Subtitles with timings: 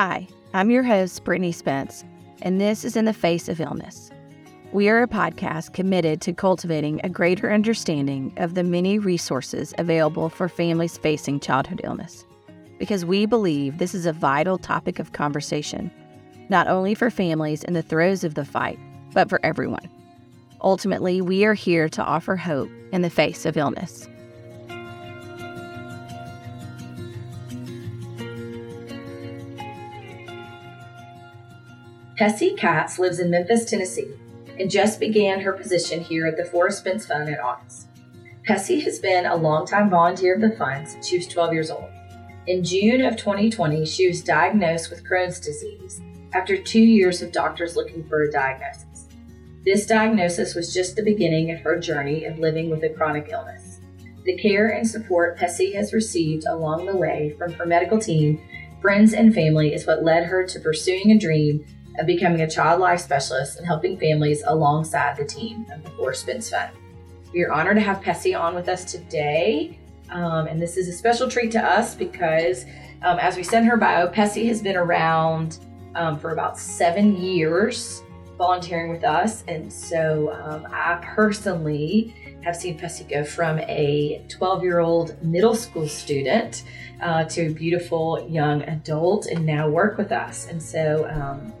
[0.00, 2.04] Hi, I'm your host, Brittany Spence,
[2.42, 4.12] and this is In the Face of Illness.
[4.70, 10.28] We are a podcast committed to cultivating a greater understanding of the many resources available
[10.28, 12.24] for families facing childhood illness,
[12.78, 15.90] because we believe this is a vital topic of conversation,
[16.48, 18.78] not only for families in the throes of the fight,
[19.14, 19.90] but for everyone.
[20.60, 24.08] Ultimately, we are here to offer hope in the face of illness.
[32.18, 34.12] Pesi Katz lives in Memphis, Tennessee,
[34.58, 37.86] and just began her position here at the Forrest Spence Fund in August.
[38.44, 41.88] Pesi has been a longtime volunteer of the fund since she was 12 years old.
[42.48, 46.00] In June of 2020, she was diagnosed with Crohn's disease
[46.32, 49.06] after two years of doctors looking for a diagnosis.
[49.64, 53.78] This diagnosis was just the beginning of her journey of living with a chronic illness.
[54.24, 58.40] The care and support Pesi has received along the way from her medical team,
[58.82, 61.64] friends, and family is what led her to pursuing a dream
[61.98, 66.22] of becoming a child life specialist and helping families alongside the team of the Forrest
[66.22, 66.70] Spence Fund.
[67.32, 69.78] We are honored to have Pesi on with us today.
[70.10, 72.64] Um, and this is a special treat to us because,
[73.02, 75.58] um, as we in her bio, Pesi has been around
[75.94, 78.02] um, for about seven years
[78.38, 79.44] volunteering with us.
[79.48, 85.54] And so um, I personally have seen Pesi go from a 12 year old middle
[85.54, 86.62] school student
[87.02, 90.46] uh, to a beautiful young adult and now work with us.
[90.46, 91.52] And so um,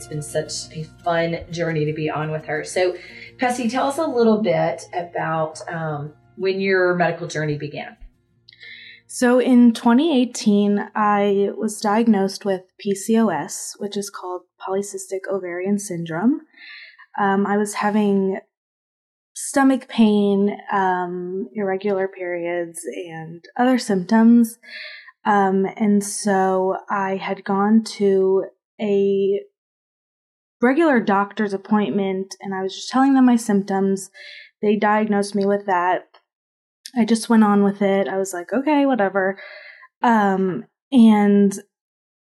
[0.00, 2.64] it's been such a fun journey to be on with her.
[2.64, 2.96] So,
[3.36, 7.98] Pesi, tell us a little bit about um, when your medical journey began.
[9.06, 16.40] So, in 2018, I was diagnosed with PCOS, which is called polycystic ovarian syndrome.
[17.20, 18.38] Um, I was having
[19.34, 24.58] stomach pain, um, irregular periods, and other symptoms.
[25.26, 28.46] Um, and so I had gone to
[28.80, 29.40] a
[30.62, 34.10] regular doctor's appointment and I was just telling them my symptoms.
[34.62, 36.08] They diagnosed me with that.
[36.96, 38.08] I just went on with it.
[38.08, 39.38] I was like, okay, whatever.
[40.02, 41.58] Um, and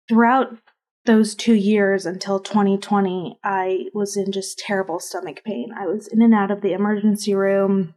[0.09, 0.57] throughout
[1.05, 5.69] those two years until 2020, I was in just terrible stomach pain.
[5.77, 7.93] I was in and out of the emergency room,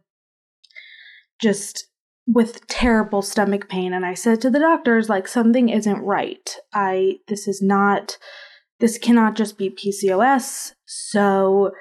[1.41, 1.87] just
[2.25, 3.93] with terrible stomach pain.
[3.93, 6.55] And I said to the doctors, like, something isn't right.
[6.73, 8.17] I, this is not
[8.81, 10.73] this cannot just be PCOS.
[10.85, 11.71] So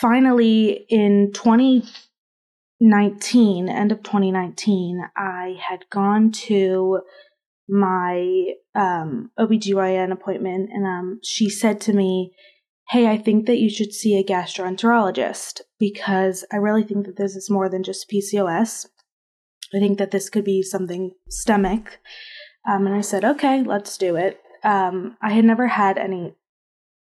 [0.00, 7.00] finally, in 2019, end of 2019, I had gone to
[7.68, 12.32] my um, OBGYN appointment and um, she said to me,
[12.90, 17.34] Hey, I think that you should see a gastroenterologist because I really think that this
[17.34, 18.86] is more than just PCOS.
[19.74, 21.98] I think that this could be something stomach.
[22.68, 26.34] Um, and I said, okay, let's do it um, I had never had any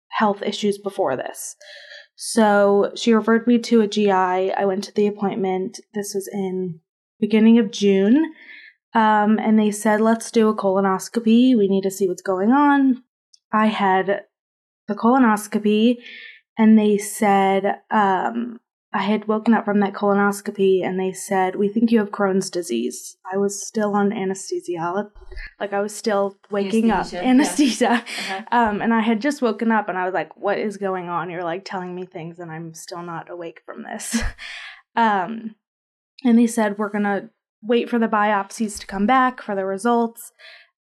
[0.09, 1.57] health issues before this.
[2.17, 4.11] So she referred me to a GI.
[4.11, 5.81] I went to the appointment.
[5.95, 6.81] This was in
[7.21, 8.33] beginning of June.
[8.95, 11.57] Um, and they said, let's do a colonoscopy.
[11.57, 13.03] We need to see what's going on.
[13.53, 14.25] I had
[14.87, 15.97] the colonoscopy
[16.59, 18.61] and they said, um,
[18.97, 22.49] I had woken up from that colonoscopy and they said, We think you have Crohn's
[22.49, 23.17] disease.
[23.31, 25.11] I was still on anesthesia.
[25.59, 27.27] Like I was still waking anesthesia, up.
[27.27, 27.85] Anesthesia.
[27.85, 28.01] Yeah.
[28.01, 28.43] Uh-huh.
[28.53, 31.29] Um, and I had just woken up and I was like, What is going on?
[31.29, 34.17] You're like telling me things and I'm still not awake from this.
[34.97, 35.57] um,
[36.23, 37.31] and they said, We're going to
[37.63, 40.31] wait for the biopsies to come back for the results.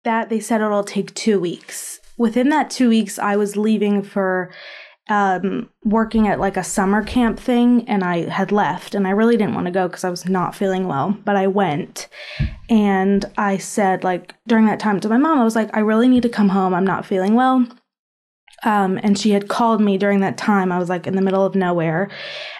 [0.03, 2.01] That they said it'll take two weeks.
[2.17, 4.51] Within that two weeks, I was leaving for
[5.09, 9.35] um, working at like a summer camp thing and I had left and I really
[9.35, 12.07] didn't want to go because I was not feeling well, but I went
[12.69, 16.07] and I said like during that time to my mom, I was like, I really
[16.07, 16.73] need to come home.
[16.73, 17.67] I'm not feeling well.
[18.65, 20.71] Um, and she had called me during that time.
[20.71, 22.09] I was like in the middle of nowhere.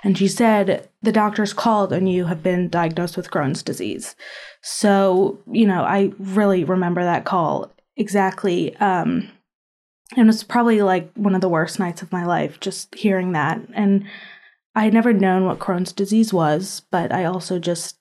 [0.04, 4.16] And she said, The doctor's called and you have been diagnosed with Crohn's disease.
[4.62, 8.76] So, you know, I really remember that call exactly.
[8.78, 9.30] Um,
[10.16, 13.32] and it was probably like one of the worst nights of my life just hearing
[13.34, 13.60] that.
[13.74, 14.06] And
[14.76, 17.98] i had never known what crohn's disease was but i also just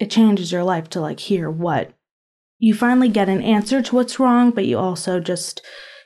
[0.00, 1.92] it changes your life to like hear what
[2.58, 5.62] you finally get an answer to what's wrong but you also just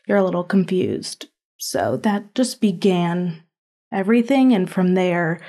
[0.07, 1.29] you're a little confused.
[1.59, 3.43] So that just began
[3.93, 5.41] everything and from there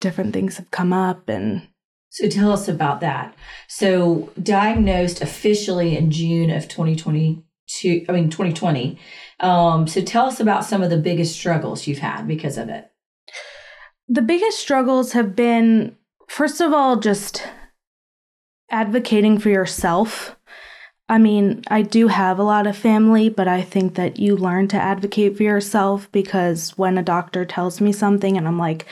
[0.00, 1.66] different things have come up and
[2.10, 3.34] so tell us about that.
[3.68, 7.44] So diagnosed officially in june of 2020
[7.80, 8.98] to, I mean, 2020.
[9.40, 12.90] Um, so tell us about some of the biggest struggles you've had because of it.
[14.08, 15.96] The biggest struggles have been,
[16.28, 17.46] first of all, just
[18.70, 20.36] advocating for yourself.
[21.08, 24.68] I mean, I do have a lot of family, but I think that you learn
[24.68, 28.86] to advocate for yourself because when a doctor tells me something and I'm like,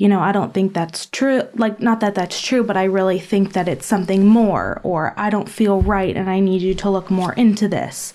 [0.00, 1.42] you know, I don't think that's true.
[1.56, 5.28] Like, not that that's true, but I really think that it's something more, or I
[5.28, 8.14] don't feel right and I need you to look more into this.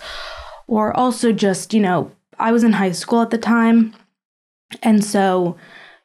[0.65, 3.93] Or also just, you know, I was in high school at the time.
[4.81, 5.57] And so,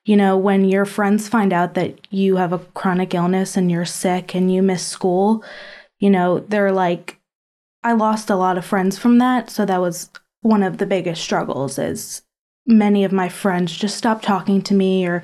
[0.05, 3.87] you know, when your friends find out that you have a chronic illness and you're
[3.87, 5.43] sick and you miss school,
[5.99, 7.19] you know, they're like,
[7.83, 9.49] I lost a lot of friends from that.
[9.49, 10.11] So that was
[10.43, 12.21] one of the biggest struggles is
[12.67, 15.23] many of my friends just stopped talking to me or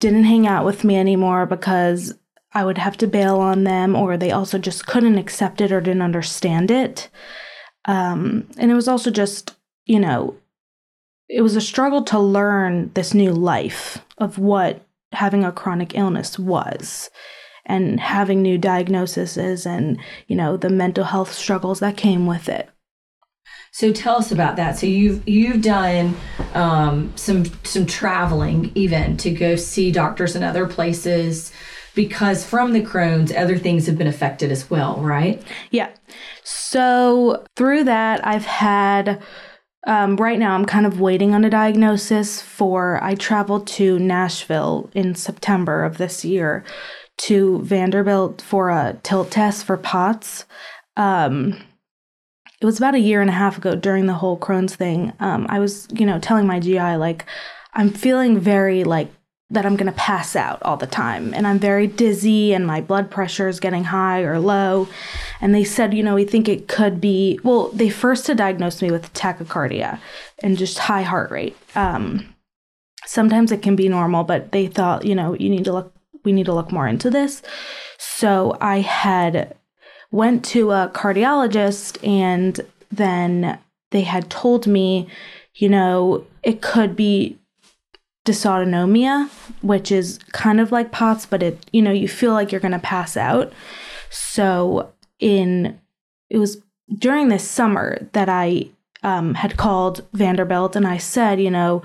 [0.00, 2.14] didn't hang out with me anymore because
[2.52, 5.80] I would have to bail on them or they also just couldn't accept it or
[5.80, 7.08] didn't understand it.
[7.84, 9.56] Um, and it was also just,
[9.86, 10.36] you know,
[11.28, 16.38] it was a struggle to learn this new life of what having a chronic illness
[16.38, 17.10] was
[17.66, 22.68] and having new diagnoses and you know the mental health struggles that came with it
[23.72, 26.14] so tell us about that so you've you've done
[26.54, 31.52] um, some some traveling even to go see doctors in other places
[31.94, 35.90] because from the crohn's other things have been affected as well right yeah
[36.42, 39.22] so through that i've had
[39.86, 43.02] um, right now, I'm kind of waiting on a diagnosis for.
[43.02, 46.62] I traveled to Nashville in September of this year
[47.18, 50.44] to Vanderbilt for a tilt test for POTS.
[50.96, 51.58] Um,
[52.60, 55.12] it was about a year and a half ago during the whole Crohn's thing.
[55.20, 57.24] Um, I was, you know, telling my GI, like,
[57.74, 59.08] I'm feeling very like
[59.50, 61.32] that I'm going to pass out all the time.
[61.32, 64.88] And I'm very dizzy and my blood pressure is getting high or low.
[65.40, 68.82] And they said, you know, we think it could be, well, they first had diagnosed
[68.82, 70.00] me with tachycardia
[70.40, 71.56] and just high heart rate.
[71.74, 72.34] Um,
[73.06, 75.94] sometimes it can be normal, but they thought, you know, you need to look,
[76.24, 77.40] we need to look more into this.
[77.98, 79.56] So I had
[80.10, 82.60] went to a cardiologist and
[82.90, 83.58] then
[83.90, 85.08] they had told me,
[85.54, 87.38] you know, it could be
[88.24, 89.28] dysautonomia,
[89.62, 92.72] which is kind of like POTS, but it, you know, you feel like you're going
[92.72, 93.52] to pass out.
[94.10, 95.78] So in,
[96.30, 96.62] it was
[96.96, 98.68] during this summer that I
[99.02, 101.82] um, had called Vanderbilt and I said, you know,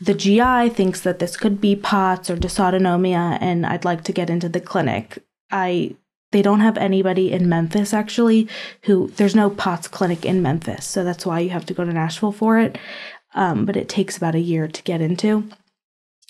[0.00, 4.28] the GI thinks that this could be POTS or dysautonomia, and I'd like to get
[4.28, 5.22] into the clinic.
[5.50, 5.94] I
[6.34, 8.48] they don't have anybody in Memphis actually
[8.82, 11.92] who there's no POTS clinic in Memphis, so that's why you have to go to
[11.92, 12.76] Nashville for it
[13.34, 15.48] um, but it takes about a year to get into.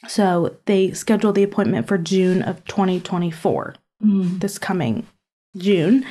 [0.08, 4.40] So they scheduled the appointment for June of 2024, mm.
[4.40, 5.06] this coming
[5.56, 6.04] June.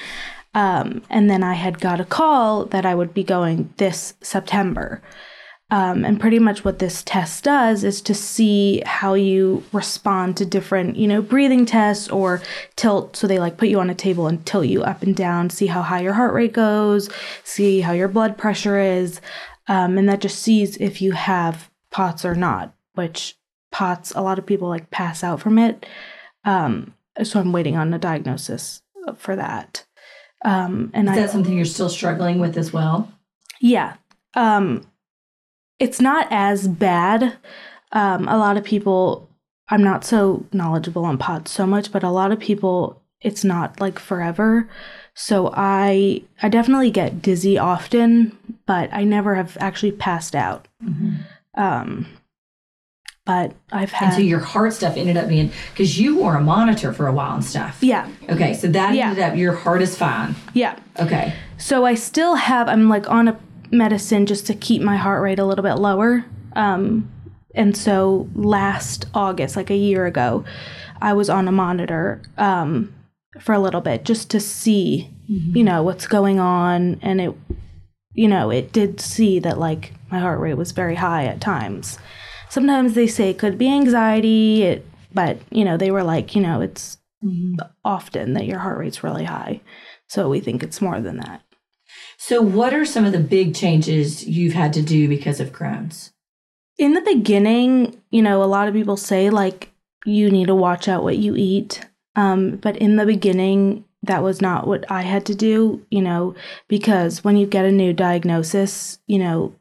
[0.56, 5.02] Um, and then I had got a call that I would be going this September.
[5.74, 10.46] Um, and pretty much what this test does is to see how you respond to
[10.46, 12.44] different, you know, breathing tests or
[12.76, 13.16] tilt.
[13.16, 15.66] So they like put you on a table and tilt you up and down, see
[15.66, 17.10] how high your heart rate goes,
[17.44, 19.20] see how your blood pressure is.
[19.68, 23.36] Um, and that just sees if you have POTS or not, which
[23.72, 25.88] POTS, a lot of people like pass out from it.
[26.46, 26.94] Um,
[27.24, 28.84] so I'm waiting on a diagnosis
[29.18, 29.88] for that.
[30.46, 33.12] Um, and is that I, something you're still struggling with as well?
[33.60, 33.96] Yeah.
[34.36, 34.86] Um,
[35.84, 37.36] it's not as bad.
[37.92, 39.30] Um, a lot of people,
[39.68, 43.82] I'm not so knowledgeable on POTS so much, but a lot of people, it's not
[43.82, 44.70] like forever.
[45.14, 50.70] So I I definitely get dizzy often, but I never have actually passed out.
[50.84, 51.62] Mm-hmm.
[51.62, 52.08] Um,
[53.26, 54.08] but I've had.
[54.08, 57.14] And so your heart stuff ended up being because you wore a monitor for a
[57.14, 57.78] while and stuff.
[57.82, 58.10] Yeah.
[58.30, 59.10] Okay, so that yeah.
[59.10, 60.36] ended up your heart is fine.
[60.54, 60.80] Yeah.
[61.00, 61.34] Okay.
[61.58, 62.68] So I still have.
[62.70, 63.40] I'm like on a
[63.74, 66.24] medicine just to keep my heart rate a little bit lower.
[66.56, 67.12] Um,
[67.56, 70.46] and so last August, like a year ago,
[71.02, 72.22] I was on a monitor.
[72.38, 72.94] Um,
[73.40, 75.58] for a little bit just to see, mm-hmm.
[75.58, 77.00] you know, what's going on.
[77.02, 77.36] And it,
[78.14, 81.98] you know, it did see that like my heart rate was very high at times.
[82.50, 86.42] Sometimes they say it could be anxiety, it, but, you know, they were like, you
[86.42, 87.56] know, it's mm-hmm.
[87.84, 89.62] often that your heart rate's really high.
[90.08, 91.42] So we think it's more than that.
[92.26, 96.14] So, what are some of the big changes you've had to do because of Crohn's?
[96.78, 99.74] In the beginning, you know, a lot of people say like
[100.06, 101.86] you need to watch out what you eat.
[102.16, 106.34] Um, but in the beginning, that was not what I had to do, you know,
[106.70, 109.54] because when you get a new diagnosis, you know,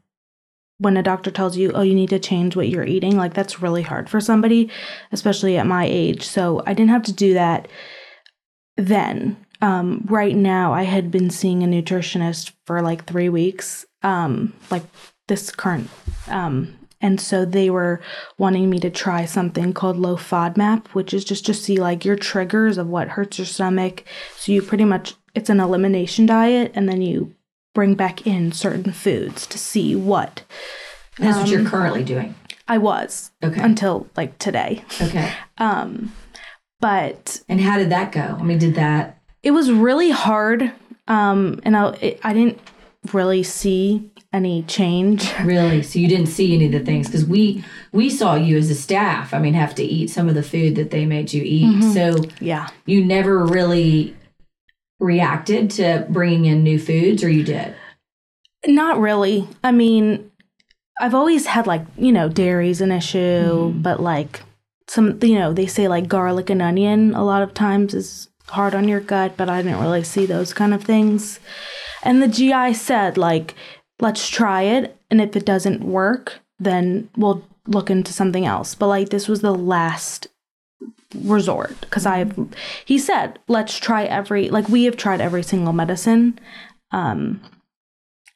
[0.77, 3.61] when a doctor tells you, oh, you need to change what you're eating, like that's
[3.61, 4.69] really hard for somebody,
[5.11, 6.25] especially at my age.
[6.25, 7.67] So I didn't have to do that
[8.77, 9.42] then.
[9.63, 14.83] Um, right now, I had been seeing a nutritionist for like three weeks, um, like
[15.27, 15.89] this current.
[16.27, 17.99] Um, And so they were
[18.37, 22.15] wanting me to try something called low FODMAP, which is just to see like your
[22.15, 24.03] triggers of what hurts your stomach.
[24.37, 27.35] So you pretty much, it's an elimination diet, and then you
[27.75, 30.43] bring back in certain foods to see what.
[31.17, 32.35] That's what you're currently doing.
[32.69, 33.61] I was Okay.
[33.61, 34.85] until like today.
[35.01, 35.29] Okay.
[35.57, 36.13] Um,
[36.79, 38.37] but And how did that go?
[38.39, 39.17] I mean, did that?
[39.43, 40.71] It was really hard.
[41.07, 42.59] Um, and I, it, I didn't
[43.11, 45.31] really see any change.
[45.43, 45.83] Really?
[45.83, 48.75] So you didn't see any of the things because we we saw you as a
[48.75, 49.33] staff.
[49.33, 51.93] I mean, have to eat some of the food that they made you eat.
[51.93, 52.69] So Yeah.
[52.85, 54.15] you never really
[54.99, 57.75] reacted to bringing in new foods, or you did?
[58.65, 59.47] Not really.
[59.63, 60.31] I mean,
[61.01, 64.41] I've always had like, you know, dairy's an issue, but like
[64.87, 68.75] some, you know, they say like garlic and onion a lot of times is hard
[68.75, 71.39] on your gut, but I didn't really see those kind of things.
[72.03, 73.55] And the GI said, like,
[73.99, 74.97] let's try it.
[75.09, 78.75] And if it doesn't work, then we'll look into something else.
[78.75, 80.27] But like, this was the last
[81.15, 82.37] resort because I've,
[82.85, 86.39] he said, let's try every, like, we have tried every single medicine.
[86.91, 87.41] Um,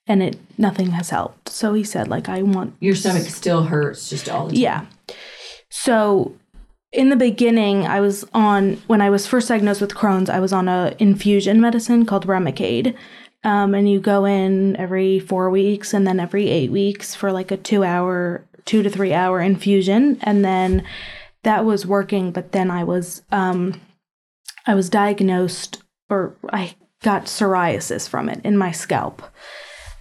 [0.07, 1.49] and it nothing has helped.
[1.49, 4.61] So he said, like, I want Your stomach still hurts just all the time.
[4.61, 4.85] yeah.
[5.69, 6.33] So
[6.91, 10.29] in the beginning, I was on when I was first diagnosed with Crohn's.
[10.29, 12.95] I was on a infusion medicine called Remicade,
[13.43, 17.51] um, and you go in every four weeks and then every eight weeks for like
[17.51, 20.83] a two-hour, two to three-hour infusion, and then
[21.43, 22.31] that was working.
[22.31, 23.81] But then I was, um,
[24.65, 29.21] I was diagnosed, or I got psoriasis from it in my scalp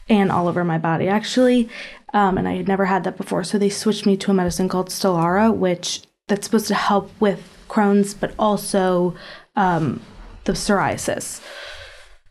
[0.08, 1.68] and all over my body actually
[2.14, 4.68] um, and i had never had that before so they switched me to a medicine
[4.68, 9.14] called stellara which that's supposed to help with crohn's but also
[9.56, 10.00] um,
[10.44, 11.40] the psoriasis.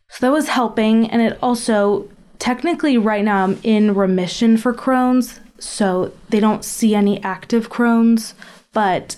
[0.10, 2.10] So that was helping and it also
[2.40, 8.36] technically right now i'm in remission for crohn's so they don't see any active crohn's
[8.74, 9.16] but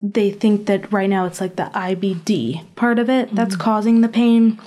[0.00, 4.08] they think that right now it's like the ibd part of it that's causing the
[4.08, 4.58] pain.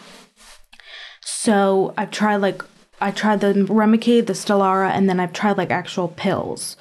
[1.23, 2.63] So I've tried like
[2.99, 6.77] I tried the Remicade, the Stellara, and then I've tried like actual pills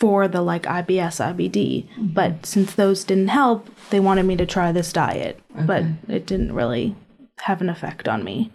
[0.00, 1.86] for the like IBS, IBD.
[2.14, 6.54] But since those didn't help, they wanted me to try this diet, but it didn't
[6.54, 6.96] really
[7.42, 8.50] have an effect on me.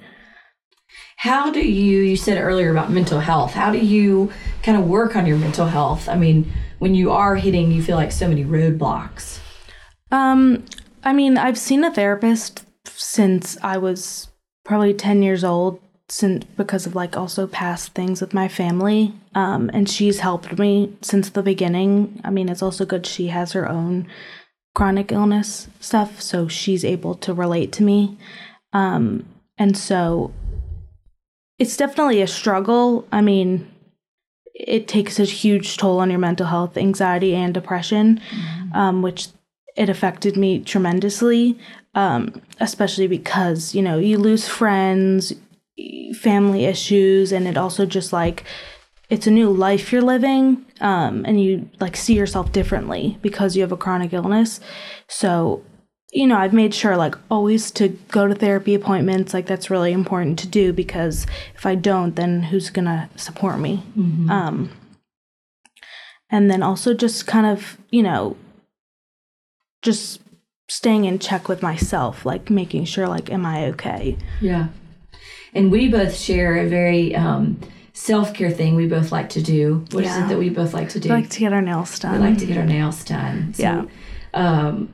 [1.18, 4.32] How do you, you said earlier about mental health, how do you
[4.64, 6.10] kind of work on your mental health?
[6.10, 9.40] I mean, when you are hitting, you feel like so many roadblocks.
[10.12, 10.66] Um,
[11.04, 14.30] I mean, I've seen a therapist since I was
[14.64, 19.72] probably 10 years old since because of like also past things with my family um
[19.74, 22.22] and she's helped me since the beginning.
[22.24, 24.08] I mean it's also good she has her own
[24.76, 28.18] chronic illness stuff so she's able to relate to me.
[28.74, 29.26] Um
[29.58, 30.32] and so
[31.58, 33.08] it's definitely a struggle.
[33.12, 33.72] I mean
[34.54, 38.22] it takes a huge toll on your mental health anxiety and depression
[38.74, 39.28] um, which
[39.76, 41.60] it affected me tremendously
[41.94, 45.34] um, especially because you know you lose friends
[46.14, 48.44] family issues and it also just like
[49.10, 53.62] it's a new life you're living um, and you like see yourself differently because you
[53.62, 54.60] have a chronic illness.
[55.08, 55.64] So
[56.14, 59.34] you know i've made sure like always to go to therapy appointments.
[59.34, 63.84] Like that's really important to do because if i don't then who's gonna support me?
[64.32, 64.72] Um,
[66.30, 68.38] and then also just kind of you know
[69.82, 70.22] just
[70.68, 74.18] staying in check with myself like making sure like am i okay?
[74.40, 74.68] Yeah.
[75.56, 77.58] And we both share a very um,
[77.94, 79.86] self care thing we both like to do.
[79.92, 80.26] What is Yeah.
[80.26, 81.10] it that we both like to do?
[81.10, 83.54] I like to get our nails done we like to get our nails done.
[83.54, 83.86] So, Yeah.
[84.34, 84.90] Um,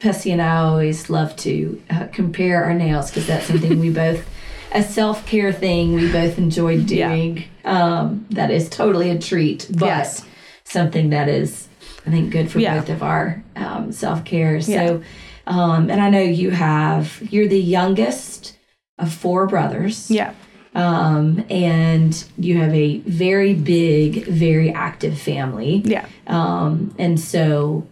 [0.00, 4.26] Pesi and I always love to uh, compare our nails because that's something we both,
[4.72, 7.08] a self care thing we both enjoy Yeah.
[7.08, 7.44] doing.
[7.64, 10.24] Um, that is totally a treat, but Yes.
[10.64, 11.68] something that is,
[12.06, 12.78] I think, good for Yeah.
[12.78, 14.60] both of our um, self care.
[14.60, 14.98] So, Yeah.
[15.46, 18.56] um, and I know you have, you're the youngest
[19.00, 20.10] of four brothers.
[20.10, 20.32] yeah
[20.74, 25.82] Um, and you have a very big, very active family.
[25.84, 27.86] yeah Um, and so,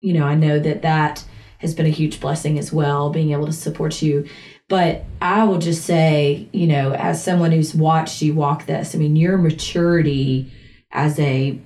[0.00, 1.24] you know, I know that that
[1.58, 4.26] has been a huge blessing as well, being able to support you.
[4.68, 8.98] But I will just say, you know, as someone who's watched you walk this, I
[8.98, 10.50] mean, your maturity
[10.90, 11.58] as a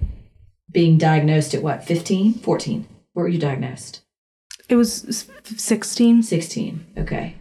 [0.71, 2.87] being diagnosed at what, 15, 14?
[3.13, 4.03] Where were you diagnosed?
[4.69, 6.23] It was 16.
[6.23, 6.87] 16.
[6.99, 7.37] Okay.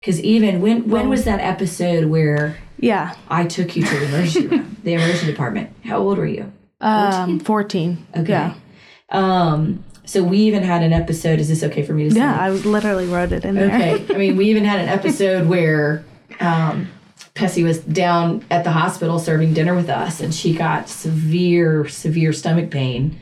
[0.00, 3.14] Because even when when was that episode where Yeah.
[3.28, 5.70] I took you to the emergency room, the emergency department?
[5.84, 6.50] How old were you?
[6.80, 8.06] Um, 14.
[8.16, 8.30] Okay.
[8.30, 8.54] Yeah.
[9.10, 11.38] Um, so we even had an episode.
[11.38, 12.16] Is this okay for me to say?
[12.18, 13.66] Yeah, I was literally wrote it in there.
[13.66, 14.14] Okay.
[14.14, 16.02] I mean, we even had an episode where
[16.40, 16.88] um,
[17.34, 22.32] Pesi was down at the hospital serving dinner with us, and she got severe, severe
[22.32, 23.20] stomach pain.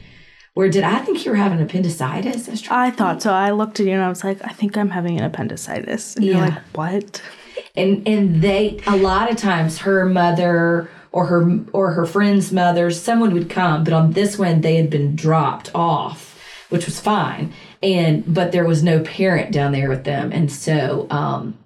[0.59, 2.69] Where did I think you were having appendicitis?
[2.69, 3.33] I, I thought so.
[3.33, 6.17] I looked at you and I was like, I think I'm having an appendicitis.
[6.17, 7.23] And you're like, what?
[7.77, 12.91] and and they a lot of times her mother or her or her friend's mother
[12.91, 17.53] someone would come but on this one they had been dropped off which was fine
[17.83, 21.57] and but there was no parent down there with them and so um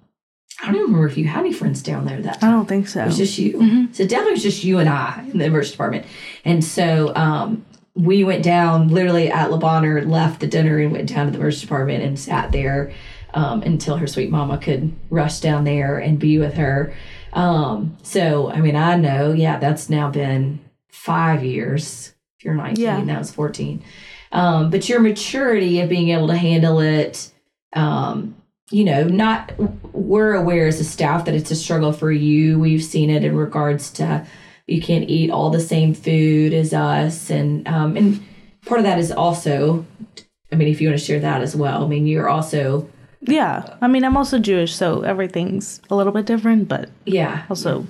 [0.61, 2.49] i don't even remember if you had any friends down there that Time.
[2.49, 3.01] I don't think so.
[3.03, 3.53] it was just you.
[3.57, 3.95] Mhm.
[3.95, 6.05] So definitely was just you and I in the emergency department.
[6.45, 11.09] And so um, we went down literally at Le Bonheur, left the dinner and went
[11.09, 12.91] down to the emergency department and sat there
[13.33, 16.93] um, until her sweet mama could rush down there and be with her.
[17.33, 20.59] Um, so, I mean, I know, yeah, that's now been
[20.89, 22.13] five years.
[22.39, 23.03] If you're 19, Yeah.
[23.03, 23.83] that was 14.
[24.31, 27.31] Um, but your maturity of being able to handle it,
[27.73, 28.35] um,
[28.71, 29.51] you know, not
[29.93, 32.59] we're aware as a staff that it's a struggle for you.
[32.59, 34.25] We've seen it in regards to
[34.67, 38.23] you can't eat all the same food as us, and um, and
[38.65, 39.85] part of that is also,
[40.51, 41.83] I mean, if you want to share that as well.
[41.83, 42.89] I mean, you're also,
[43.21, 43.75] Yeah.
[43.81, 47.85] I mean, I'm also Jewish, so everything's a little bit different, but yeah, also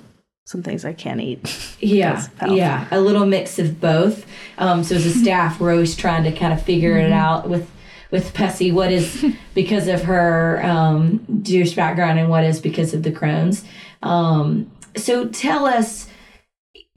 [0.46, 1.40] some things I can't eat.
[1.80, 2.52] Yeah, because of health.
[2.56, 4.26] yeah, a little mix of both.
[4.58, 7.70] Um, so as a staff, we're always trying to kind of figure it out with
[8.10, 13.02] with Pesi what is because of her um, Jewish background and what is because of
[13.02, 13.64] the Crohn's.
[14.02, 16.08] Um, so tell us,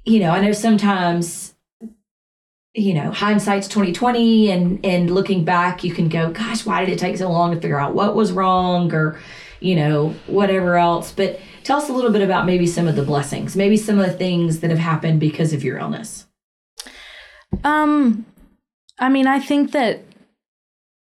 [0.08, 1.54] you know, I know sometimes,
[2.74, 6.94] you know, hindsight's twenty twenty, and and looking back, you can go, gosh, why did
[6.94, 9.20] it take so long to figure out what was wrong, or
[9.60, 11.12] you know, whatever else.
[11.12, 14.06] But tell us a little bit about maybe some of the blessings, maybe some of
[14.06, 16.26] the things that have happened because of your illness.
[17.66, 18.26] Um,
[19.00, 20.04] I mean, I think that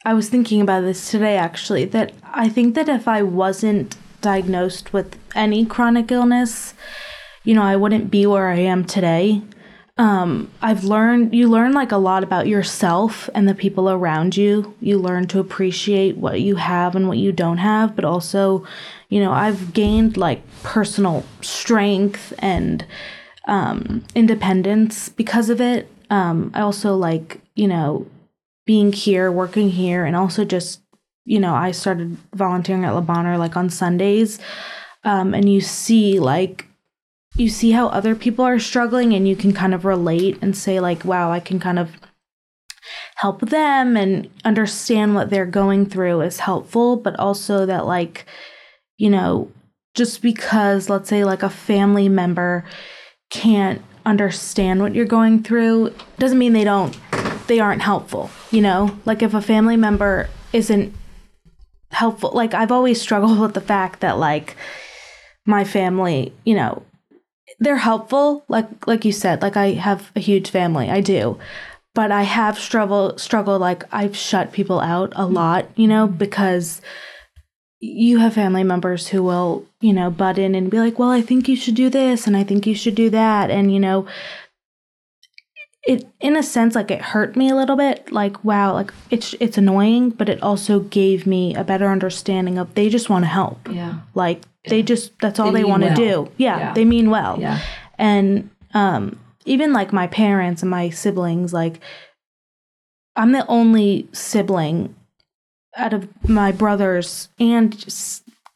[0.07, 4.93] I was thinking about this today actually, that I think that if I wasn't diagnosed
[4.93, 6.73] with any chronic illness,
[7.47, 9.41] you know, I wouldn't be where I am today.
[9.99, 14.75] Um, I've learned, you learn like a lot about yourself and the people around you.
[14.81, 18.67] You learn to appreciate what you have and what you don't have, but also,
[19.09, 22.85] you know, I've gained like personal strength and
[23.47, 25.89] um, independence because of it.
[26.11, 28.07] Um, I also like, you know,
[28.67, 30.83] being here, working here, and also just,
[31.25, 34.41] you know, I started volunteering at Le Bonheur like on Sundays.
[35.05, 36.67] Um, and you see like
[37.37, 40.81] you see how other people are struggling and you can kind of relate and say
[40.81, 41.91] like wow i can kind of
[43.17, 46.97] help them and understand what they're going through is helpful.
[46.97, 48.27] But also that like
[48.97, 49.51] you know
[49.95, 52.65] just because let's say like a family member
[53.31, 56.97] can't understand what you're going through doesn't mean they don't
[57.49, 58.97] they aren't helpful you know?
[59.05, 60.95] Like if a family member isn't
[61.91, 64.57] helpful like i've always struggled with the fact that like
[65.45, 66.83] my family you know
[67.59, 71.39] they're helpful like like you said like i have a huge family i do.
[71.95, 75.33] But i have struggle struggled like i've shut people out a mm.
[75.33, 76.19] lot you know mm.
[76.19, 76.83] because
[77.81, 81.23] you have family members who will you know butt in and be like well i
[81.23, 83.51] think you should do this and i think you should do that.
[83.51, 84.07] And you know
[85.87, 89.35] it in a sense like it hurt me a little bit like wow like it's
[89.41, 93.29] it's annoying but it also gave me a better understanding of they just want to
[93.29, 93.69] help.
[93.71, 94.01] Yeah.
[94.15, 96.25] like they just that's all They they, want to well.
[96.25, 96.73] do yeah, Yeah.
[96.75, 97.61] they mean well Yeah.
[97.99, 101.81] and um even like my parents and my siblings like
[103.15, 104.95] i'm the only sibling
[105.77, 107.85] out of my brothers and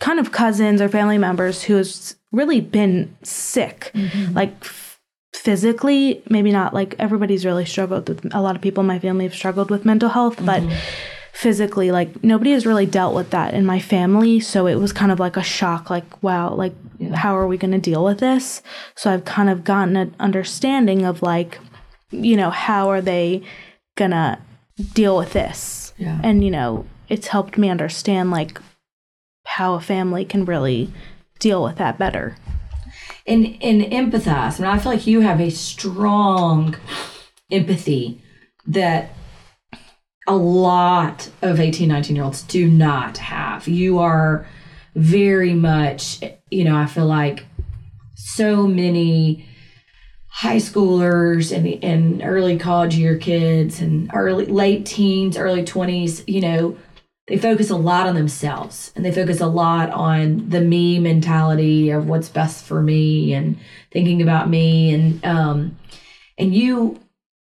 [0.01, 3.93] kind of cousins or family members who has really been sick
[4.33, 4.99] like f-
[5.35, 9.25] physically maybe not like everybody's really struggled with a lot of people in my family
[9.25, 10.63] have struggled with mental health but
[11.41, 15.11] physically like nobody has really dealt with that in my family so it was kind
[15.11, 16.75] of like a shock like wow like
[17.15, 18.61] how are we going to deal with this
[18.95, 21.59] so i've kind of gotten an understanding of like
[22.11, 23.43] you know how are they
[23.97, 24.39] going to
[24.93, 26.21] deal with this Yeah.
[26.23, 28.61] and you know it's helped me understand like
[29.47, 30.93] how a family can really
[31.39, 32.37] deal with that better
[33.27, 34.59] and and empathize.
[34.59, 36.77] I mean, I feel like you have a strong
[37.51, 38.23] empathy
[38.67, 39.11] that
[40.31, 43.67] a lot of 18, 19 year olds do not have.
[43.67, 44.47] You are
[44.95, 47.47] very much, you know, I feel like
[48.15, 49.45] so many
[50.29, 56.41] high schoolers and, and early college year kids and early late teens, early 20s, you
[56.41, 56.79] know,
[57.27, 61.91] they focus a lot on themselves and they focus a lot on the me mentality
[61.91, 63.59] of what's best for me and
[63.91, 65.77] thinking about me and um
[66.39, 66.99] and you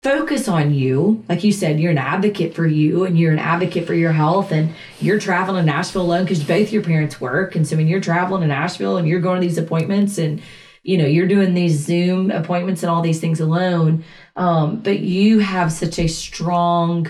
[0.02, 1.24] focus on you.
[1.28, 4.52] Like you said, you're an advocate for you and you're an advocate for your health
[4.52, 7.56] and you're traveling to Nashville alone because both your parents work.
[7.56, 10.40] And so when you're traveling to Nashville and you're going to these appointments and
[10.86, 14.04] you know, you're doing these Zoom appointments and all these things alone.
[14.36, 17.08] Um, but you have such a strong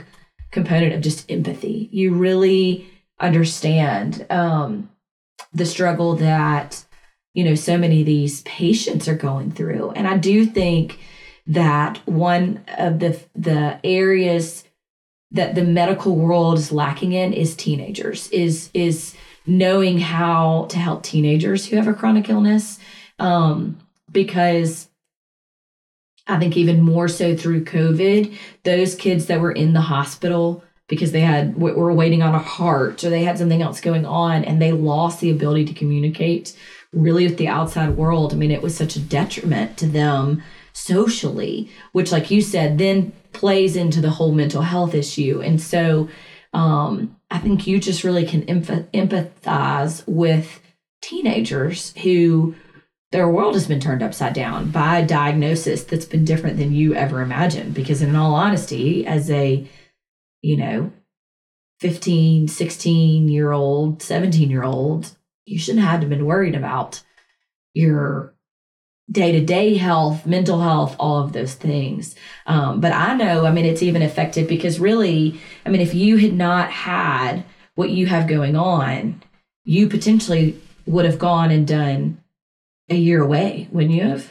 [0.51, 1.90] component of just empathy.
[1.92, 2.88] You really
[3.20, 4.90] understand um,
[5.53, 6.87] the struggle that,
[7.35, 9.90] you know, so many of these patients are going through.
[9.90, 10.99] And I do think
[11.46, 14.64] that one of the the areas
[15.30, 19.14] that the medical world is lacking in is teenagers is is
[19.46, 22.78] knowing how to help teenagers who have a chronic illness
[23.18, 23.78] um,
[24.11, 24.88] because
[26.26, 31.12] I think even more so through COVID, those kids that were in the hospital because
[31.12, 34.61] they had were waiting on a heart or they had something else going on and
[34.61, 36.56] they lost the ability to communicate
[36.92, 38.32] really with the outside world.
[38.32, 40.42] I mean, it was such a detriment to them
[40.76, 45.40] socially, which, like you said, then plays into the whole mental health issue.
[45.42, 46.08] And so
[46.52, 50.60] um, I think you just really can empathize with
[51.02, 52.54] teenagers who
[53.10, 56.94] their world has been turned upside down by a diagnosis that's been different than you
[56.94, 57.72] ever imagined.
[57.72, 59.66] Because, in all honesty, as a,
[60.42, 60.92] you know,
[61.80, 67.02] 15, 16 year old, 17 year old, you shouldn't have been worried about
[67.72, 68.36] your
[69.11, 72.14] day to day health, mental health, all of those things.
[72.47, 76.16] Um, but I know, I mean, it's even affected because really, I mean, if you
[76.16, 77.45] had not had
[77.77, 79.23] what you have going on,
[79.64, 82.23] you potentially would have gone and done
[82.88, 84.29] a year away, wouldn't you have?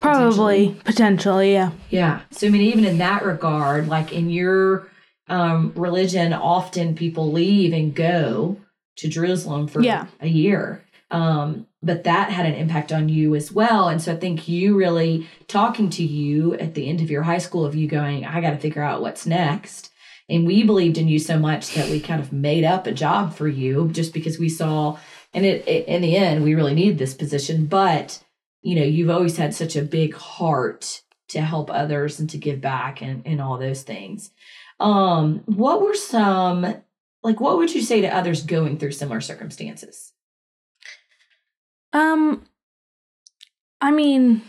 [0.00, 1.70] Probably, potentially, potentially yeah.
[1.90, 2.20] Yeah.
[2.30, 4.88] So, I mean, even in that regard, like in your
[5.28, 8.58] um, religion, often people leave and go
[8.96, 10.06] to Jerusalem for yeah.
[10.20, 10.84] a year.
[11.10, 13.88] Um, but that had an impact on you as well.
[13.88, 17.38] And so I think you really talking to you at the end of your high
[17.38, 19.90] school of you going, I got to figure out what's next.
[20.28, 23.34] And we believed in you so much that we kind of made up a job
[23.34, 24.96] for you just because we saw,
[25.34, 27.66] and it, it in the end, we really need this position.
[27.66, 28.22] But,
[28.62, 32.60] you know, you've always had such a big heart to help others and to give
[32.60, 34.30] back and, and all those things.
[34.78, 36.76] Um, what were some,
[37.22, 40.12] like, what would you say to others going through similar circumstances?
[41.92, 42.44] Um,
[43.80, 44.42] I mean,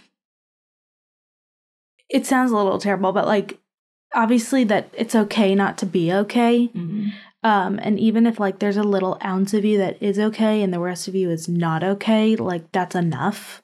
[2.09, 3.59] it sounds a little terrible, but like,
[4.13, 6.67] obviously, that it's okay not to be okay.
[6.67, 7.09] Mm-hmm.
[7.43, 10.73] Um, and even if like there's a little ounce of you that is okay and
[10.73, 13.61] the rest of you is not okay, like that's enough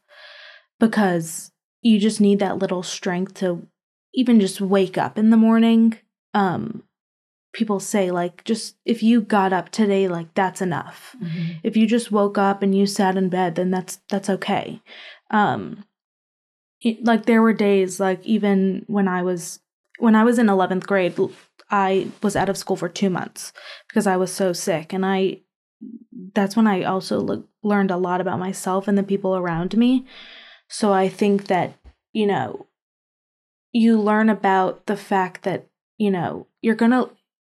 [0.79, 3.65] because you just need that little strength to
[4.13, 5.97] even just wake up in the morning.
[6.33, 6.83] Um,
[7.51, 11.15] people say like just if you got up today like that's enough.
[11.21, 11.53] Mm-hmm.
[11.63, 14.81] if you just woke up and you sat in bed then that's that's okay.
[15.31, 15.83] Um
[16.81, 19.59] it, like there were days like even when i was
[19.97, 21.13] when i was in 11th grade
[21.69, 23.51] i was out of school for 2 months
[23.87, 24.93] because i was so sick.
[24.93, 25.41] And i
[26.33, 30.05] that's when i also le- learned a lot about myself and the people around me.
[30.67, 31.73] So i think that
[32.13, 32.67] you know
[33.71, 37.09] you learn about the fact that you know you're going to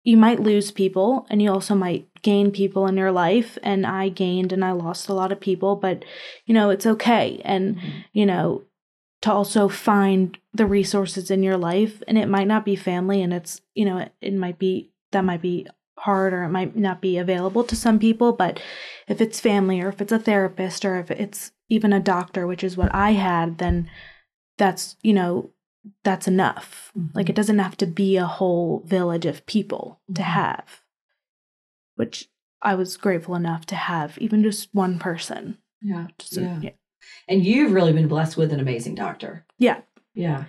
[0.08, 4.08] you might lose people and you also might gain people in your life and i
[4.08, 6.02] gained and i lost a lot of people but
[6.46, 7.98] you know it's okay and mm-hmm.
[8.14, 8.62] you know
[9.20, 13.34] to also find the resources in your life and it might not be family and
[13.34, 15.66] it's you know it, it might be that might be
[15.98, 18.58] hard or it might not be available to some people but
[19.08, 22.64] if it's family or if it's a therapist or if it's even a doctor which
[22.64, 23.90] is what i had then
[24.56, 25.50] that's you know
[26.04, 26.92] that's enough.
[26.96, 27.16] Mm-hmm.
[27.16, 30.14] Like it doesn't have to be a whole village of people mm-hmm.
[30.14, 30.82] to have,
[31.96, 32.28] which
[32.62, 35.58] I was grateful enough to have, even just one person.
[35.82, 36.08] Yeah.
[36.18, 36.58] Just yeah.
[36.58, 36.70] A, yeah.
[37.28, 39.46] And you've really been blessed with an amazing doctor.
[39.58, 39.80] Yeah.
[40.14, 40.44] Yeah.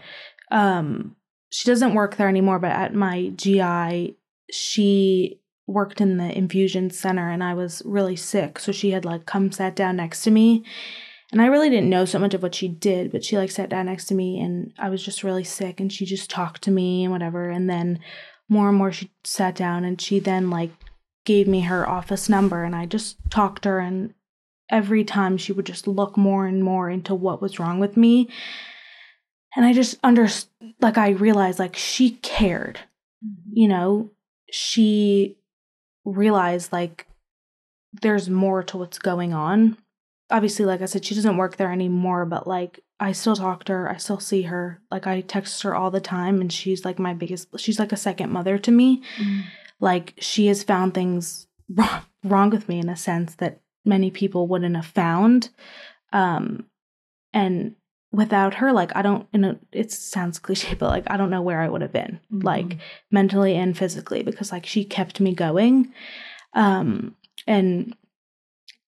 [0.52, 1.15] Um,
[1.52, 4.17] she doesn't work there anymore, but at my GI,
[4.52, 8.58] she worked in the infusion center and I was really sick.
[8.58, 10.65] So she had like come sat down next to me
[11.32, 13.70] and I really didn't know so much of what she did, but she like sat
[13.70, 16.72] down next to me and I was just really sick and she just talked to
[16.72, 17.50] me and whatever.
[17.50, 18.00] And then
[18.48, 20.72] more and more she sat down and she then like
[21.26, 24.15] gave me her office number and I just talked to her and
[24.72, 28.28] every time she would just look more and more into what was wrong with me.
[29.56, 30.28] And I just under
[30.82, 32.80] like I realized like she cared.
[33.24, 33.52] Mm-hmm.
[33.54, 34.10] You know,
[34.52, 35.38] she
[36.06, 37.06] realized like
[38.02, 39.78] there's more to what's going on
[40.32, 43.74] obviously, like I said, she doesn't work there anymore, but like I still talk to
[43.74, 43.89] her.
[43.89, 44.82] I still see her.
[44.92, 47.98] Like I text her all the time, and she's like my biggest, she's like a
[47.98, 49.02] second mother to me.
[49.18, 49.44] Mm.
[49.80, 54.48] Like she has found things wrong, wrong with me in a sense that many people
[54.48, 55.50] wouldn't have found.
[56.12, 56.65] Um,
[57.34, 57.76] and
[58.12, 61.42] without her, like I don't you know it sounds cliche, but like I don't know
[61.42, 62.44] where I would have been, Mhm.
[62.44, 62.78] like
[63.12, 65.94] mentally and physically, because like she kept me going.
[66.54, 67.15] Um
[67.48, 67.96] and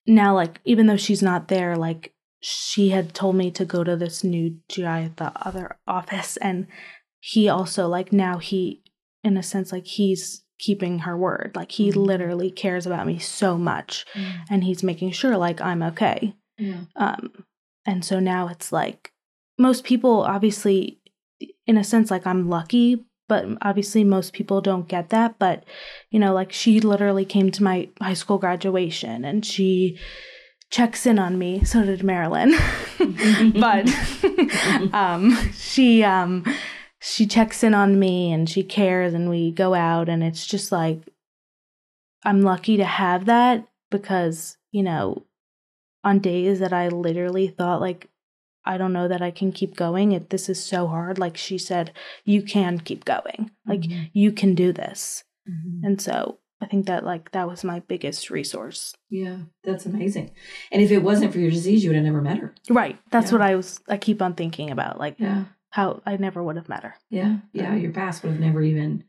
[0.06, 3.96] now like even though she's not there, like she had told me to go to
[3.96, 6.66] this new GI at the other office and
[7.20, 8.82] he also like now he
[9.22, 11.52] in a sense like he's keeping her word.
[11.54, 12.06] Like he Mhm.
[12.06, 14.04] literally cares about me so much
[14.50, 16.34] and he's making sure like I'm okay.
[16.58, 16.82] Yeah.
[16.96, 17.44] Um,
[17.86, 19.12] and so now it's like
[19.58, 21.00] most people, obviously,
[21.66, 25.38] in a sense, like I'm lucky, but obviously most people don't get that.
[25.38, 25.64] But,
[26.10, 29.98] you know, like she literally came to my high school graduation and she
[30.70, 31.64] checks in on me.
[31.64, 32.54] So did Marilyn.
[33.54, 33.88] but
[34.94, 36.44] um, she, um,
[37.00, 40.70] she checks in on me and she cares and we go out and it's just
[40.70, 41.02] like
[42.24, 45.24] I'm lucky to have that because, you know,
[46.04, 48.08] on days that I literally thought like
[48.64, 50.12] I don't know that I can keep going.
[50.12, 51.18] It this is so hard.
[51.18, 51.92] Like she said,
[52.24, 53.50] you can keep going.
[53.66, 54.10] Like Mhm.
[54.12, 55.24] you can do this.
[55.48, 55.80] Mhm.
[55.84, 58.94] And so I think that like that was my biggest resource.
[59.10, 60.30] Yeah, that's amazing.
[60.70, 62.54] And if it wasn't for your disease, you would have never met her.
[62.70, 62.98] Right.
[63.10, 63.38] That's Yeah.
[63.38, 64.98] what I was I keep on thinking about.
[65.00, 65.44] Like Yeah.
[65.70, 66.94] how I never would have met her.
[67.10, 67.38] Yeah.
[67.52, 67.74] Yeah.
[67.74, 69.04] Your past would have never even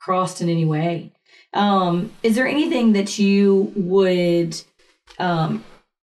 [0.00, 1.12] crossed in any way.
[1.52, 4.56] Um, is there anything that you would
[5.18, 5.64] um,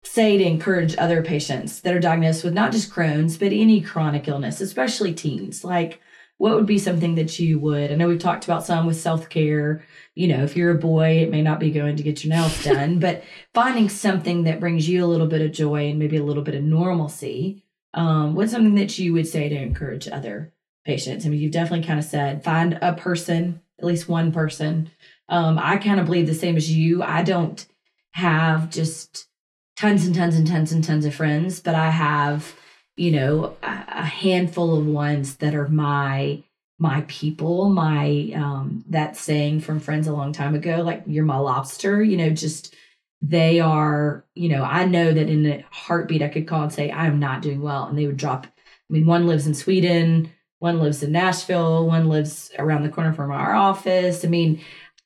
[0.05, 4.29] say to encourage other patients that are diagnosed with not just Crohn's, but any chronic
[4.29, 5.65] illness, especially teens?
[5.65, 6.01] Like,
[6.39, 7.93] what would be something that you would?
[7.93, 9.85] I know we've talked about some with self care.
[10.15, 12.65] You know, if you're a boy, it may not be going to get your nails
[12.65, 13.23] done, but
[13.55, 16.57] finding something that brings you a little bit of joy and maybe a little bit
[16.57, 17.63] of normalcy.
[17.95, 20.53] Um, what's something that you would say to encourage other
[20.85, 21.25] patients?
[21.25, 24.91] I mean, you've definitely kind of said find a person, at least one person.
[25.29, 27.03] Um, I kind of believe the same as you.
[27.03, 27.65] I don't
[28.13, 29.29] have just
[29.77, 32.55] tons and tons and tons and tons of friends, but I have,
[32.97, 36.43] you know, a, a handful of ones that are my
[36.79, 41.39] my people, my um that saying from friends a long time ago, like you're my
[41.39, 42.75] lobster, you know, just
[43.23, 46.91] they are, you know, I know that in a heartbeat I could call and say,
[46.91, 47.85] I am not doing well.
[47.85, 48.47] And they would drop.
[48.47, 53.13] I mean, one lives in Sweden, one lives in Nashville, one lives around the corner
[53.13, 54.25] from our office.
[54.25, 54.61] I mean,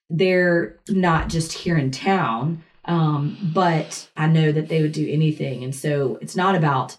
[0.08, 5.62] they're not just here in town, um, but I know that they would do anything.
[5.64, 6.96] And so it's not about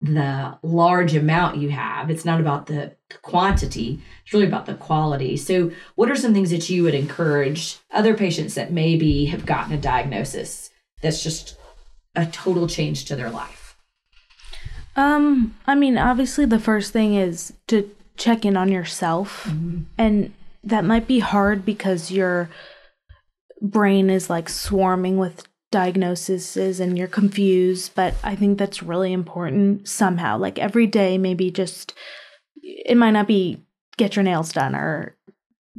[0.00, 5.36] the large amount you have, it's not about the quantity, it's really about the quality.
[5.36, 9.72] So, what are some things that you would encourage other patients that maybe have gotten
[9.72, 10.70] a diagnosis
[11.02, 11.56] that's just
[12.14, 13.76] a total change to their life?
[14.94, 19.48] Um, I mean, obviously the first thing is to check in on yourself.
[19.96, 20.32] And
[20.64, 22.50] that might be hard because your
[23.60, 29.88] brain is like swarming with diagnoses and you're confused, but I think that's really important
[29.88, 30.38] somehow.
[30.38, 31.94] Like every day maybe just
[32.62, 33.60] it might not be
[33.96, 35.16] get your nails done or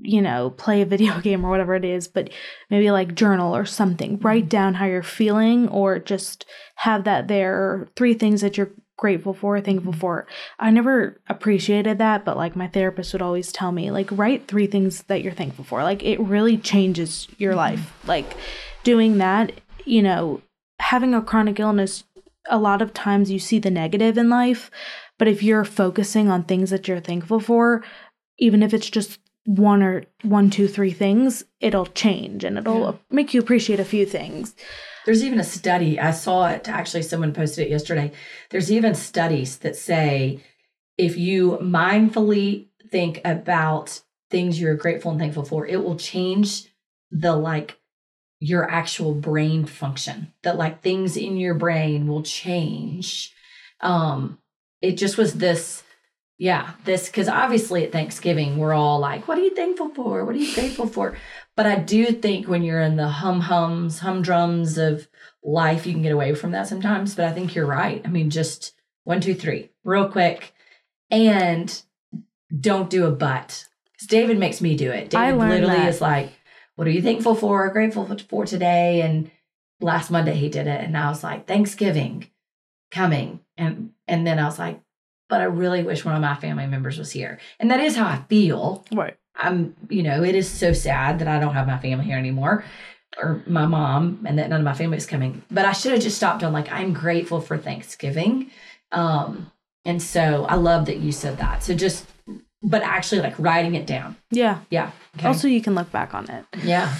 [0.01, 2.29] you know, play a video game or whatever it is, but
[2.69, 4.17] maybe like journal or something.
[4.19, 4.49] Write mm-hmm.
[4.49, 7.89] down how you're feeling or just have that there.
[7.95, 10.01] Three things that you're grateful for, thankful mm-hmm.
[10.01, 10.27] for.
[10.59, 14.67] I never appreciated that, but like my therapist would always tell me, like, write three
[14.67, 15.83] things that you're thankful for.
[15.83, 17.59] Like, it really changes your mm-hmm.
[17.59, 17.93] life.
[18.05, 18.35] Like,
[18.83, 19.53] doing that,
[19.85, 20.41] you know,
[20.79, 22.03] having a chronic illness,
[22.49, 24.69] a lot of times you see the negative in life,
[25.17, 27.83] but if you're focusing on things that you're thankful for,
[28.37, 32.93] even if it's just one or one, two, three things, it'll change and it'll Yeah.
[33.09, 34.55] make you appreciate a few things.
[35.09, 38.11] There's even a study, I saw it actually, someone posted it yesterday.
[38.51, 40.43] There's even studies that say
[40.99, 46.65] if you mindfully think about things you're grateful and thankful for, it will change
[47.09, 47.79] the like
[48.39, 50.31] your actual brain function.
[50.43, 53.33] That like things in your brain will change.
[53.81, 54.37] Um,
[54.79, 55.81] it just was this,
[56.37, 60.23] yeah, this because obviously at Thanksgiving we're all like, what are you thankful for?
[60.23, 61.17] What are you grateful for?
[61.59, 65.09] But I do think when you're in the hum hums, humdrums of
[65.43, 67.15] life, you can get away from that sometimes.
[67.15, 68.01] But I think you're right.
[68.05, 68.71] I mean, just
[69.03, 70.53] one, two, three, real quick.
[71.11, 71.69] And
[72.57, 73.67] don't do a but.
[73.91, 75.09] Because David makes me do it.
[75.09, 75.89] David I learned literally that.
[75.89, 76.31] is like,
[76.77, 79.01] what are you thankful for, grateful for- for today?
[79.01, 79.29] And
[79.81, 80.81] last Monday he did it.
[80.85, 82.29] And I was like, Thanksgiving
[82.89, 83.41] coming.
[83.57, 84.79] And and then I was like,
[85.27, 87.37] but I really wish one of my family members was here.
[87.59, 88.85] And that is how I feel.
[88.93, 89.17] Right.
[89.39, 92.63] I'm, you know, it is so sad that I don't have my family here anymore
[93.21, 95.41] or my mom and that none of my family is coming.
[95.49, 98.51] But I should have just stopped on like, I'm grateful for Thanksgiving.
[98.91, 99.51] Um,
[99.85, 101.63] and so I love that you said that.
[101.63, 102.05] So just,
[102.61, 104.17] but actually like writing it down.
[104.29, 104.59] Yeah.
[104.69, 104.91] Yeah.
[105.17, 105.27] Okay.
[105.27, 106.45] Also, you can look back on it.
[106.63, 106.95] yeah.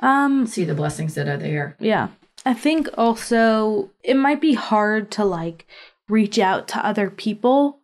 [0.00, 1.76] Um, See the blessings that are there.
[1.80, 2.08] Yeah.
[2.46, 5.66] I think also it might be hard to like
[6.08, 7.80] reach out to other people.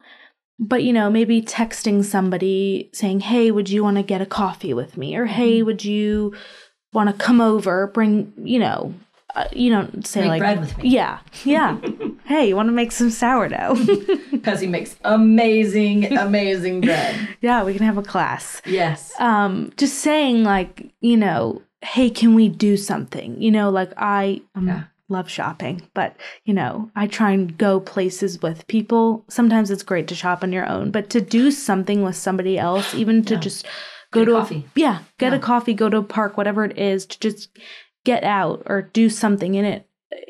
[0.58, 4.72] But, you know, maybe texting somebody saying, hey, would you want to get a coffee
[4.72, 5.16] with me?
[5.16, 5.66] Or, hey, Mm-hmm.
[5.66, 6.34] would you
[6.92, 8.94] want to come over, bring, you know,
[9.34, 10.90] uh, you don't say Make like, bread with me.
[10.90, 11.76] yeah, yeah.
[12.24, 13.74] hey, you want to make some sourdough?
[14.30, 17.28] Because he makes amazing, amazing bread.
[17.40, 18.60] yeah, we can have a class.
[18.66, 19.12] Yes.
[19.18, 24.40] um just saying like you know hey can we do something you know like i
[24.54, 24.84] um, Yeah.
[25.08, 30.08] Love shopping but you know i try and go places with people sometimes it's great
[30.08, 33.40] to shop on your own but to do something with somebody else even to Yeah.
[33.40, 33.66] just
[34.12, 34.66] go Get a to coffee.
[34.74, 35.38] yeah get Yeah.
[35.38, 37.50] a coffee go to a park whatever it is to just
[38.04, 39.86] get out or do something in it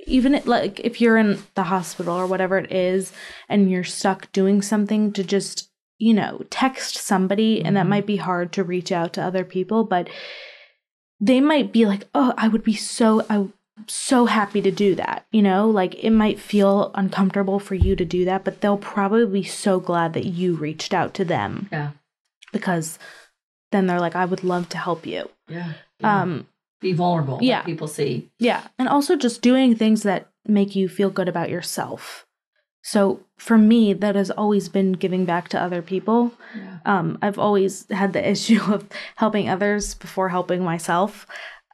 [0.07, 3.13] even it, like if you're in the hospital or whatever it is
[3.49, 7.91] and you're stuck doing something to just you know text somebody and that Mhm.
[7.91, 10.09] might be hard to reach out to other people but
[11.21, 13.53] they might be like oh i would be so i'm
[13.87, 18.05] so happy to do that you know like it might feel uncomfortable for you to
[18.05, 21.91] do that but they'll probably be so glad that you reached out to them Yeah.
[22.53, 22.99] because
[23.73, 25.73] then they're like i would love to help you Yeah.
[26.05, 26.47] um
[26.81, 27.39] Be vulnerable.
[27.43, 27.63] yeah.
[27.63, 28.31] people see.
[28.39, 28.63] yeah.
[28.79, 32.27] And also just doing things that make you feel good about yourself.
[32.83, 36.33] So for me, that has always been giving back to other people.
[36.55, 36.79] Yeah.
[36.85, 38.85] Um, I've always had the issue of
[39.17, 41.27] helping others before helping myself.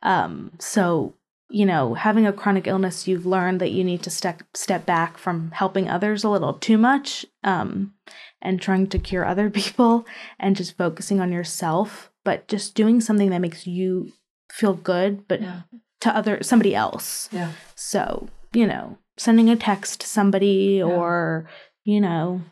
[0.05, 1.15] Um, so,
[1.51, 5.19] you know, having a chronic illness, you've learned that you need to step step back
[5.19, 7.93] from helping others a little too much um,
[8.41, 10.07] and trying to cure other people
[10.39, 14.13] and just focusing on yourself, but just doing something that makes you
[14.53, 15.61] feel good, but Yeah.
[16.01, 17.29] to other somebody else.
[17.33, 17.53] Yeah.
[17.75, 20.85] So, you know, sending a text to somebody Yeah.
[20.85, 21.49] or,
[21.85, 22.43] you know,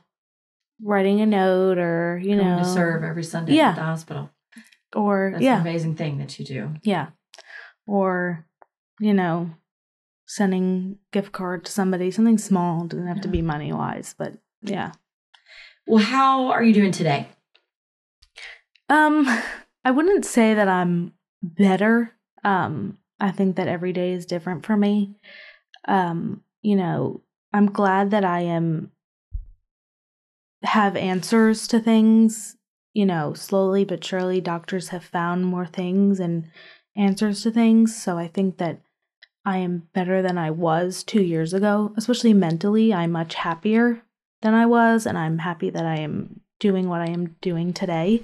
[0.83, 3.71] writing a note or, you Going know, to serve every Sunday Yeah.
[3.71, 4.31] at the hospital.
[4.95, 6.75] or That's yeah, an amazing thing that you do.
[6.83, 7.09] yeah.
[7.87, 8.45] Or,
[9.01, 9.51] you know,
[10.27, 14.93] sending gift card to somebody, something small, doesn't have to be money wise, but yeah.
[15.87, 17.29] Well, how are you doing today?
[18.91, 19.27] Um,
[19.85, 22.15] I wouldn't say that I'm better.
[22.45, 25.17] Um, I think that every day is different for me.
[25.87, 28.93] Um, you know, I'm glad that I am
[30.63, 32.57] have answers to things.
[32.93, 36.51] You know, slowly but surely doctors have found more things and
[36.97, 37.97] answers to things.
[37.97, 38.81] So I think that
[39.49, 42.93] I am better than I was 2 years ago, especially mentally.
[42.93, 44.03] I'm much happier
[44.43, 48.23] than I was and I'm happy that I am doing what I am doing today.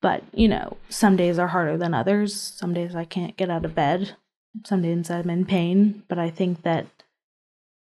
[0.00, 2.40] But, you know, some days are harder than others.
[2.40, 4.14] Some days I can't get out of bed.
[4.64, 6.04] Some days I'm in pain.
[6.06, 6.86] But I think that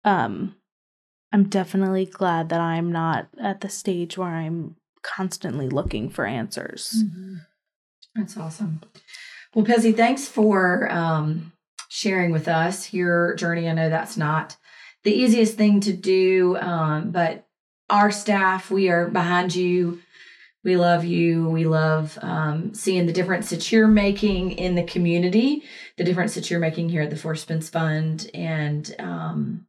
[0.07, 0.57] um,
[1.31, 7.05] I'm definitely glad that I'm not at the stage where I'm constantly looking for answers.
[8.15, 8.81] That's awesome.
[9.55, 11.52] Well, Pesi, thanks for um,
[11.95, 13.69] sharing with us your journey.
[13.69, 14.57] I know that's not
[15.05, 17.47] the easiest thing to do, um, but
[17.91, 20.01] our staff, we are behind you.
[20.65, 21.51] We love you.
[21.51, 25.65] We love um, seeing the difference that you're making in the community,
[25.99, 28.31] the difference that you're making here at the Four Spins Fund.
[28.33, 29.67] And um,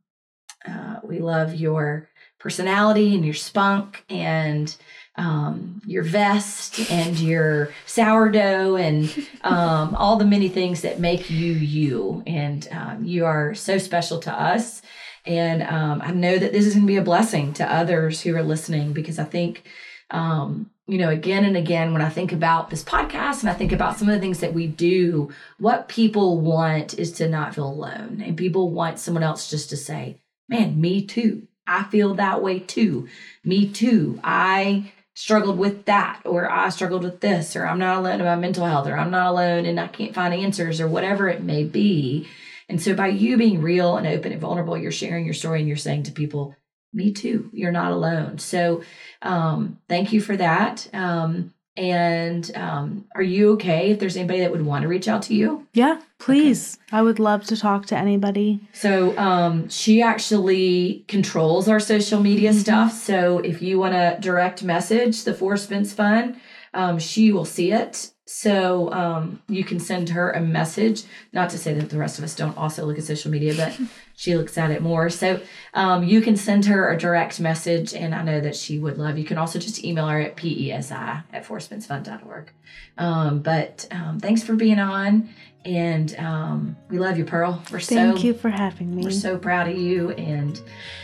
[0.65, 2.07] uh, we love your
[2.39, 4.73] personality and your spunk and
[5.15, 11.53] um, your vest and your sourdough and um, all the many things that make you
[11.53, 12.23] you.
[12.25, 14.81] And um, you are so special to us.
[15.25, 18.35] And um, I know that this is going to be a blessing to others who
[18.35, 19.63] are listening because I think,
[20.11, 23.71] um, you know, again and again, when I think about this podcast and I think
[23.71, 27.69] about some of the things that we do, what people want is to not feel
[27.69, 28.21] alone.
[28.25, 30.17] And people want someone else just to say,
[30.49, 31.47] man, me too.
[31.65, 33.07] I feel that way too.
[33.45, 34.19] Me too.
[34.23, 38.35] I struggled with that, or I struggled with this, or I'm not alone in my
[38.35, 41.63] mental health, or I'm not alone and I can't find answers, or whatever it may
[41.63, 42.27] be.
[42.69, 45.67] And so, by you being real and open and vulnerable, you're sharing your story and
[45.67, 46.55] you're saying to people,
[46.93, 48.39] Me too, you're not alone.
[48.39, 48.83] So,
[49.21, 50.87] um, thank you for that.
[50.93, 55.23] Um, and um, are you okay if there's anybody that would want to reach out
[55.23, 55.65] to you?
[55.73, 56.77] Yeah, please.
[56.91, 58.59] I would love to talk to anybody.
[58.73, 62.59] So um, she actually controls our social media Mhm.
[62.59, 62.93] stuff.
[62.93, 66.35] So if you want to direct message the Four Spins Fund,
[66.73, 68.11] um, she will see it.
[68.25, 71.03] So um, you can send her a message.
[71.33, 73.77] Not to say that the rest of us don't also look at social media, but
[74.15, 75.09] she looks at it more.
[75.09, 75.41] So
[75.73, 79.17] um, you can send her a direct message, and I know that she would love.
[79.17, 82.51] You can also just email her at pesi at fourspinsfund.org.
[82.97, 85.27] Um, but um, thanks for being on,
[85.65, 87.61] and um, we love you, Pearl.
[87.71, 89.03] We're so Thank you for having me.
[89.03, 90.61] we're so proud of you, and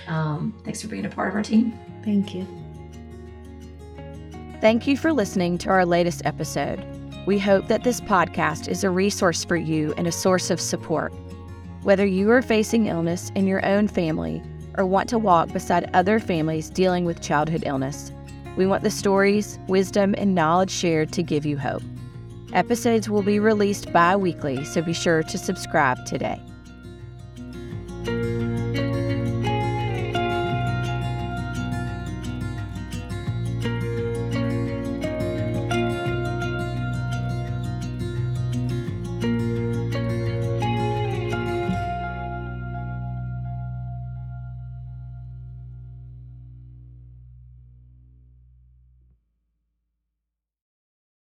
[0.08, 1.78] um, thanks for being a part of our team.
[2.06, 2.48] Thank you.
[4.62, 6.86] Thank you for listening to our latest episode.
[7.26, 11.14] We hope that this podcast is a resource for you and a source of support.
[11.84, 14.42] Whether you are facing illness in your own family
[14.78, 18.12] or want to walk beside other families dealing with childhood illness.
[18.56, 21.84] We want the stories, wisdom, and knowledge shared to give you hope.
[22.54, 26.42] Episodes will be released bi weekly, so be sure to subscribe today.